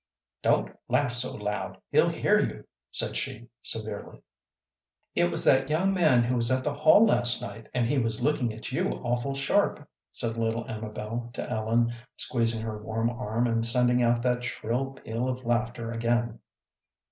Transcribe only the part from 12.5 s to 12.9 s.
her